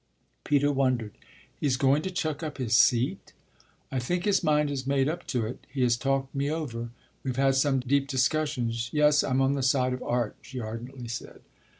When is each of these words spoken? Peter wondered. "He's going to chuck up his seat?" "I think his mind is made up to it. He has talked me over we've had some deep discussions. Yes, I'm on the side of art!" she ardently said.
Peter 0.43 0.71
wondered. 0.71 1.15
"He's 1.59 1.77
going 1.77 2.01
to 2.01 2.09
chuck 2.09 2.41
up 2.41 2.57
his 2.57 2.75
seat?" 2.75 3.33
"I 3.91 3.99
think 3.99 4.25
his 4.25 4.43
mind 4.43 4.71
is 4.71 4.87
made 4.87 5.07
up 5.07 5.27
to 5.27 5.45
it. 5.45 5.63
He 5.71 5.83
has 5.83 5.95
talked 5.95 6.33
me 6.33 6.49
over 6.49 6.89
we've 7.23 7.35
had 7.35 7.53
some 7.53 7.81
deep 7.81 8.07
discussions. 8.07 8.89
Yes, 8.91 9.23
I'm 9.23 9.41
on 9.41 9.53
the 9.53 9.61
side 9.61 9.93
of 9.93 10.01
art!" 10.01 10.37
she 10.41 10.59
ardently 10.59 11.07
said. 11.07 11.41